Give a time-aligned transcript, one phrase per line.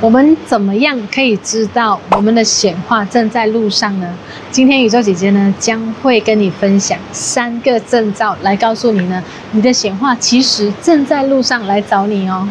[0.00, 4.08] 我们怎么样可以知道我们的显化正在路上呢？
[4.48, 12.48] 今天宇宙姐姐呢将会跟你分享三个证照，来告诉你呢，你的显化其实正在路上来找你哦。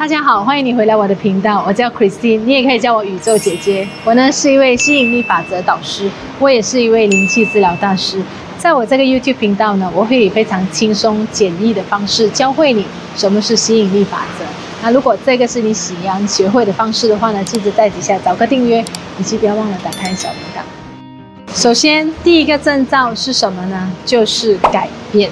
[0.00, 3.86] 大家好，欢迎你回来我的频道，我叫 Christine，你也可以叫我宇宙姐姐。
[4.02, 8.22] 我呢是一位吸引力法则导师，我也是一位灵气治疗大师。
[8.56, 14.44] 在我这个 YouTube 频道呢，我会以非常轻松简易的方式教会你什么是吸引力法则。
[14.80, 18.82] 那如果这个是你喜欢学会的方式的话呢，记得在底下找个订阅，
[19.18, 21.54] 以及不要忘了打开小铃铛。
[21.54, 23.92] 首先，第一个征兆是什么呢？
[24.06, 25.30] 就是改变。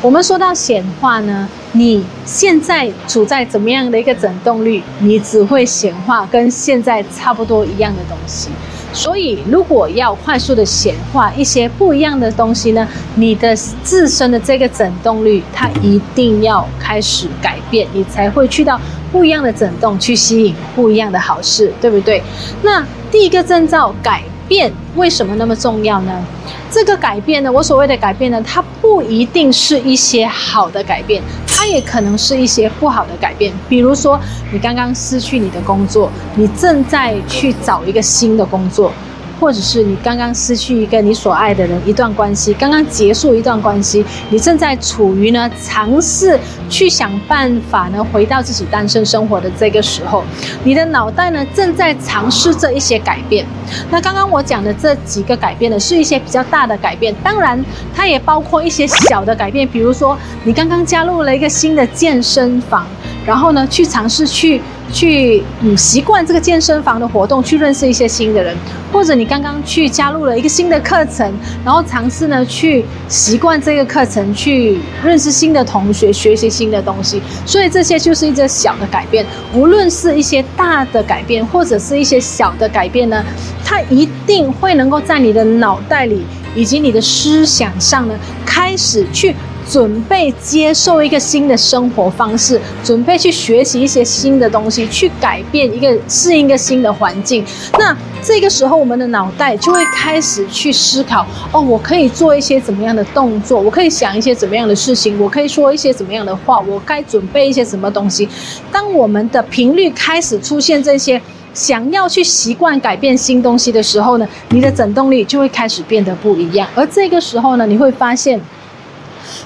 [0.00, 1.48] 我们说到显化呢。
[1.72, 8.48] 你现在处在怎么样的一个振动率，你只会显化跟现在差不多一样的东西。
[8.94, 18.80] 所以，如果要快速的显化一些不一样的东西呢，你的自身的这个振动率，它一定要开始改变，你才会去到
[19.12, 22.22] 不一样的振动，去吸引不一样的好事，对不对？
[22.62, 26.24] 那第一个征兆改变，为什么那么重要呢？
[26.70, 33.52] 这个改变呢，我所谓的改变呢，它不一定是一些好的改变，它也可能是一些不好的改变。
[33.68, 34.18] 比如说，
[34.52, 38.92] 你刚刚失去你的工作，你正在去找一个新的工作。
[39.38, 50.24] 或者是你刚刚失去一个你所爱的人，一段关系刚刚结束一段关系，你正在处于呢尝试去想办法呢回到自己单身生活的这个时候，
[50.64, 53.46] 你的脑袋呢正在尝试这一些改变。
[53.90, 57.62] 那刚刚我讲的这几个改变呢，是一些比较大的改变，当然
[57.94, 62.86] 它也包括一些小的改变，比如说你刚刚加入了一个新的健身房，
[63.26, 64.60] 然后呢去尝试去。
[64.92, 68.56] 去嗯习惯这个健身房的活动，去认识一些新的人，
[68.92, 71.32] 或者你刚刚去加入了一个新的课程，
[71.64, 77.20] 然后尝试呢去习惯这个课程，去认识新的同学，学习新的东西。
[77.44, 83.24] 所以这些就是一些小的改变，无论是一些大的改变，或者是一些小的改变呢，
[83.64, 86.24] 它一定会能够在你的脑袋里
[86.54, 88.14] 以及你的思想上呢
[88.46, 89.34] 开始去。
[89.68, 97.44] 准备接受一个新的生活方式，准备去学习一些新的东西，去改变一个适应一个新的环境。
[97.78, 103.60] 那这个时候，我们的脑袋就会开始去思考：哦，我可以做一些怎么样的动作？
[103.60, 105.20] 我可以想一些怎么样的事情？
[105.20, 106.58] 我可以说一些怎么样的话？
[106.60, 108.28] 我该准备一些什么东西？
[108.72, 111.20] 当我们的频率开始出现这些
[111.52, 116.66] 想要去习惯改变新东西的时候呢，你的整动力就会开始变得不一样。
[116.74, 118.40] 而这个时候呢，你会发现。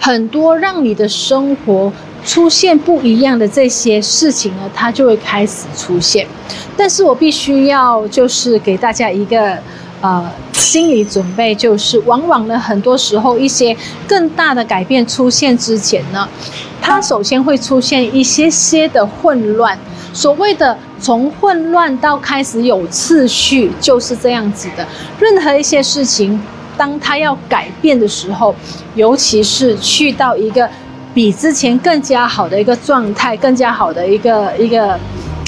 [0.00, 1.92] 很多让你的生活
[2.24, 6.26] 出现不一样的这些事情呢，它就会开始出现。
[6.76, 9.56] 但是我必须要就是给大家一个
[10.00, 13.76] 呃心理准备，就是往往呢，很多时候一些
[14.06, 16.28] 更大的改变出现之前呢，
[16.80, 19.78] 它首先会出现一些些的混乱。
[20.12, 24.86] 所谓的从混乱到开始有次序，就是这样子的。
[25.20, 26.40] 任何一些事情。
[26.78, 28.54] 当他要改变的时候，
[28.94, 30.66] 尤其是去到一个
[31.12, 34.98] 比之前更加好的一个状态、更加好的一个一个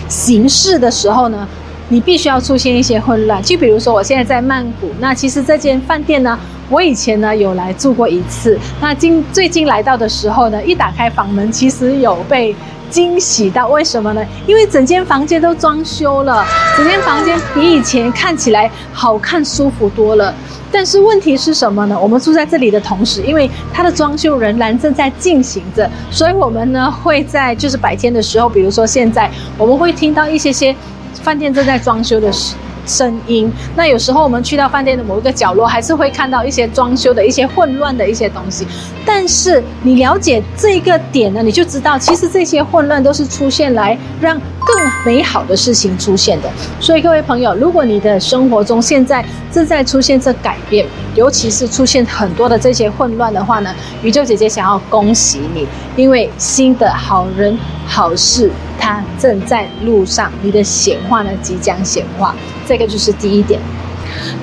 [0.09, 1.47] 形式的时候呢，
[1.89, 3.41] 你必须要出现一些混乱。
[3.43, 6.39] 就比如说，我现在在曼谷，那其实这间饭店呢，
[6.71, 8.59] 我以前呢有来住过一次。
[8.81, 12.55] 那今最近来到的时候呢，一打开房门，其实有被
[12.89, 13.69] 惊喜到。
[13.69, 14.25] 为什么呢？
[14.47, 20.33] 因为整间房间都装修了，整间房间比以前看起来好看、舒服多了。
[20.73, 21.99] 但是问题是什么呢？
[22.01, 30.73] 我们住在这里的同时，因为它的装修仍然正在进行着，所以我们呢会在就是白天的时候，比如说现在，我们会听到一些些
[31.15, 32.55] 饭店正在装修的时。
[32.91, 33.51] 声音。
[33.77, 38.67] 那有时候我们去到饭店的某一个角落，还是会看到一些装修的一些混乱的一些东西。
[39.07, 46.51] 但是你了解这个点呢，你就知道，其实这些混乱都是出现来让更美好的事情出现的。
[46.81, 55.67] 所以各位朋友，如果你的生活中现在正在出现这改变，尤其是出现很多的这些混乱的话呢，宇宙姐姐想要恭喜你，
[55.97, 62.35] 因为新的好人好事它正在路上，你的显化呢即将显化。
[62.71, 63.59] 这个就是第一点，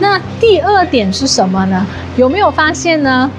[0.02, 1.88] 那第二点是什么呢？
[2.18, 3.32] 有没有发现呢？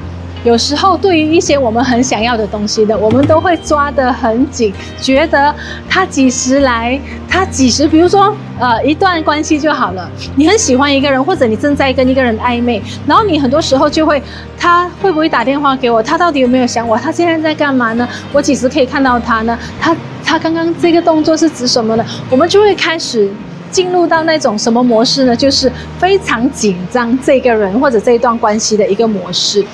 [0.44, 5.55] 有时候对于一些我们很想要的东西的，我们都会抓得很紧，觉得
[5.90, 6.99] 他几时来，
[7.29, 14.23] 他几时，比如说呃一段关系就好了，你很喜欢一个人，或者你正在跟一个人暧昧，然后你很多时候就会，
[14.58, 16.02] 他会不会打电话给我？
[16.02, 16.96] 他到底有没有想我？
[16.96, 18.08] 他现在在干嘛呢？
[18.32, 19.58] 我几时可以看到他呢？
[19.79, 19.94] 他
[20.25, 22.06] 他刚刚这个动作是指什么呢？
[22.31, 23.31] 我们就会开始。
[23.70, 25.37] 进入到那种什么模式呢？
[25.37, 29.65] 就是非常紧张这个人或者这一段关系的一个模式。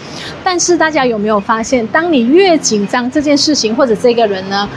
[0.43, 4.69] 但是大家有没有发现，当你越紧张这件事情或者这个人呢，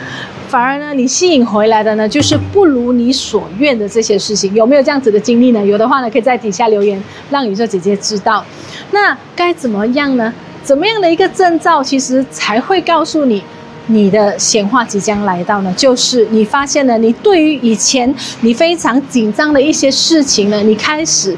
[0.48, 4.54] 反而呢，你吸引回来的呢，就是不如你所愿的这些事情。
[4.54, 5.66] 有没有这样子的经历呢？
[5.66, 8.44] 有的话呢，可以在底下留言，让宇宙姐姐知道。
[8.92, 10.34] 那该怎么样呢？
[10.64, 13.42] 怎么样的一个征兆，其实才会告诉你？
[13.88, 21.36] 你的显化即将来到呢，就是你发现了，你对于以前你非常紧张的一些事情呢，你开始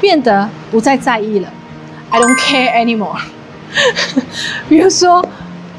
[0.00, 1.48] 变得不再在意了。
[2.10, 3.20] I don't care anymore。
[4.68, 5.24] 比如说，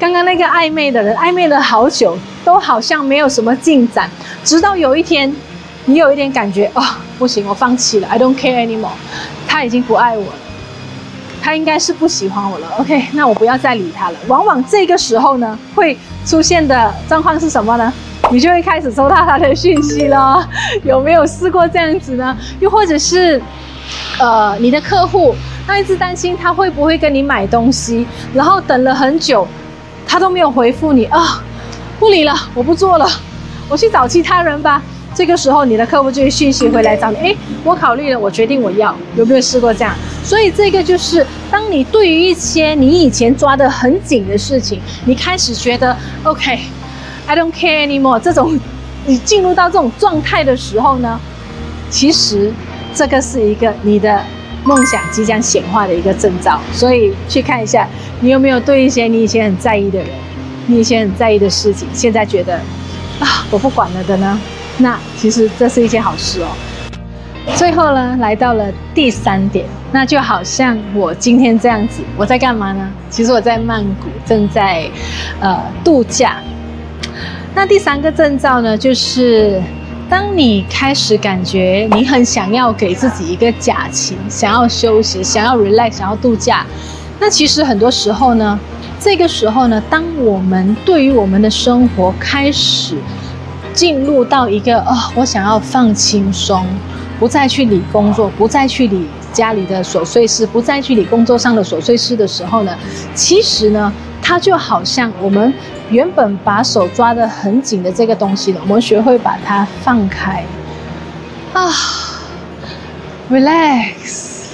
[0.00, 4.10] 刚刚那个暧昧的人，暧昧了好久，都好像没有什么进展，
[4.42, 5.34] 直到有一天，
[5.84, 6.82] 你有一点感觉，哦，
[7.18, 8.08] 不行，我放弃了。
[8.08, 8.92] I don't care anymore。
[9.46, 10.32] 他已经不爱我了。
[11.42, 14.16] 他应该是不喜欢我了，OK，那我不要再理他了。
[14.28, 17.92] 往往这个时候呢，会出现的状况是什么呢？
[18.30, 20.48] 你就会开始收到他的讯息了。
[20.84, 22.38] 有没有试过这样子呢？
[22.60, 23.42] 又或者是，
[24.20, 25.34] 呃，你的客户，
[25.66, 29.46] 那一直担心他会不会跟你买东西，然后等了很久，
[30.06, 31.42] 他都没有回复你啊，
[31.98, 33.06] 不理了，我不做了，
[33.68, 34.80] 我去找其他人吧。
[35.12, 39.92] 这个时候，你的客户就会讯息回来找你，诶，我考虑了，我决定我要，有没有试过这样？
[40.24, 48.58] 所以这个就是，当你对于一些你以前抓得很紧的事情，你开始觉得 OK，I don't care anymore，这种
[49.04, 51.20] 你进入到这种状态的时候呢，
[51.90, 52.52] 其实
[52.94, 54.22] 这个是一个你的
[54.64, 56.60] 梦想即将显化的一个征兆。
[56.72, 57.88] 所以去看一下，
[58.20, 60.08] 你有没有对一些你以前很在意的人，
[60.66, 62.54] 你以前很在意的事情，现在觉得
[63.18, 64.40] 啊，我不管了的呢？
[64.78, 66.48] 那其实这是一件好事哦。
[67.56, 72.88] 最后呢，来到了第三点，那就好像我今天这样子，我在干嘛呢？
[73.10, 74.88] 其实我在曼谷，正在
[75.40, 76.36] 呃度假。
[77.54, 79.60] 那第三个征兆呢，就是
[80.08, 86.64] 当你开始感觉你很想要给自己一个假期，想要休息，想要 relax，想要度假。
[87.20, 88.58] 那其实很多时候呢，
[88.98, 92.96] 这个时候呢，当我们对于我们的生活开始。
[93.74, 96.62] 进入到一个哦，我想要放轻松，
[97.22, 102.76] 不再去理工作，不再去理家里的琐碎事，不再去理工作上的琐碎事的时候呢，
[103.14, 105.54] 其实呢，它就好像我们
[105.88, 110.44] 原本把手抓得很紧的这个东西呢，我们学会把它放开
[111.52, 111.70] 啊
[113.30, 114.48] ，relax。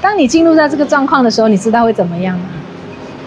[0.00, 2.44] 当你进入到这个状况的时候，你知道会怎么样吗？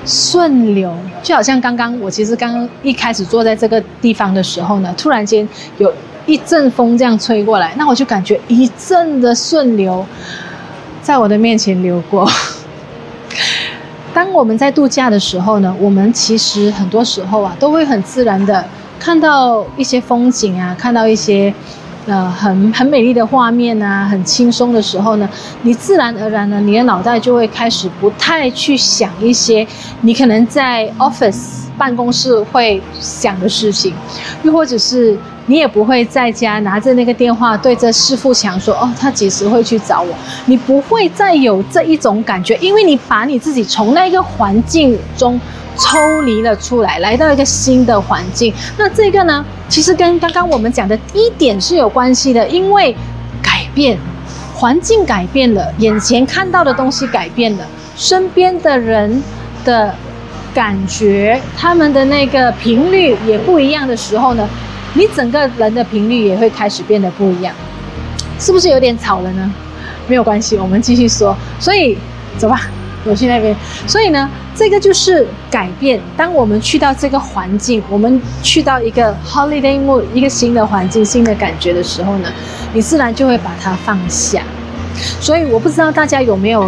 [0.06, 0.94] 顺流，
[1.24, 5.48] 就好像刚刚我其实刚刚一开始坐在这个地方的时候呢，突然间
[5.78, 5.90] 有
[6.26, 10.06] 一阵风这样吹过来，那我就感觉一阵的顺流
[11.02, 12.30] 在我的面前流过。
[14.14, 18.66] 当我们在度假的时候呢，我们其实很多时候啊，都会很自然的
[19.00, 21.54] 看到一些风景啊，看到一些。
[22.08, 25.28] 呃，很很美丽的画面啊，很轻松的时候呢，
[25.64, 29.66] 你自然而然呢，你的脑袋就会开始不太去想一些
[30.02, 33.94] 你可能在 office 办公室会想的事情，
[34.44, 35.18] 又或者是
[35.48, 40.14] 你也不会在家拿着那个电话对着师傅讲说，哦，他几时会去找我？
[40.46, 45.40] 你不会再有这一种感觉，因为你把你自己从那个环境中。
[45.78, 48.54] 抽离了出来，来到一个新的环境。
[48.78, 52.96] 那这个呢，其实跟刚刚我们讲的第一点是有关系的，因为
[53.44, 54.00] 改变，
[54.56, 57.66] 环境改变了，眼前看到的东西改变了，
[57.98, 59.22] 身边的人
[59.66, 59.94] 的
[60.56, 64.48] 感觉，他们的那个频率也不一样的时候呢，
[64.94, 67.54] 你整个人的频率也会开始变得不一样，
[68.40, 69.52] 是不是有点吵了呢？
[70.08, 71.36] 没有关系，我们继续说。
[71.60, 71.98] 所以，
[72.38, 72.62] 走吧。
[73.08, 76.02] 我去那边，所以呢，这个就是改变。
[76.18, 82.30] 当我们去到这个环境，我们去到一个 holiday mood，一个新的环境、新的感觉的时候呢，
[82.74, 84.42] 你自然就会把它放下。
[85.22, 86.68] 所以我不知道大家有没有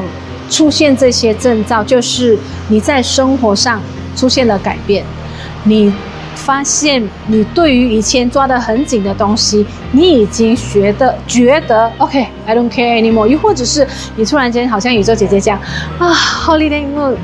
[0.49, 2.37] 出现这些征兆，就是
[2.69, 3.81] 你在生活上
[4.15, 5.03] 出现了改变，
[5.63, 5.93] 你。
[6.37, 13.27] 发现你对于以前抓得很紧的东西，你已经学的觉得 OK，I don't care anymore。
[13.27, 13.85] 又或者是
[14.15, 15.59] 你突然间好像宇宙姐姐这样
[15.97, 17.15] 啊，Holiday mood。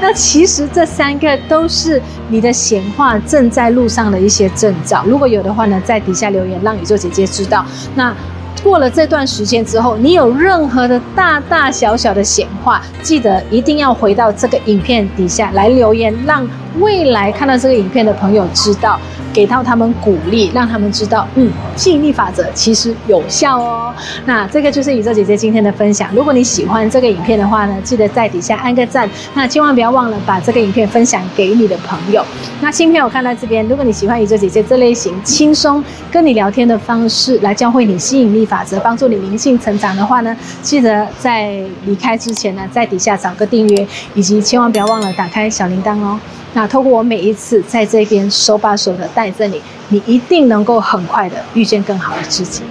[0.00, 5.04] 那其实这三个都是你的显化正在路上的一些征兆。
[5.06, 7.64] 如果有的话呢，在底下留言让宇宙姐姐知道。
[7.94, 8.14] 那。
[8.62, 16.48] 过了这段时间之后，你有任何的大大小小的显化，记得一定要回到这个影片底下来留言，让
[16.78, 18.98] 未来看到这个影片的朋友知道。
[19.36, 23.94] 给到他们鼓励，让他们知道，嗯，吸引力法则其实有效哦。
[24.24, 26.08] 那这个就是宇宙姐姐今天的分享。
[26.14, 29.06] 如果你喜欢这个影片的话呢，记得在底下按个赞。
[29.34, 32.24] 那千万不要忘了把这个影片分享给你的朋友。
[32.62, 46.18] 那新朋友看到这边，如果你喜欢宇宙姐姐这类型轻松跟你聊天的方式来教会你吸引力法则，帮助你灵性成长的话呢，记得在离开之前呢，在底下找个订阅，以及千万不要忘了打开小铃铛哦。
[46.56, 49.60] 那透过我每一次在这边手把手的带着你，
[49.90, 52.62] 你一定能够很快的遇见更好的自己。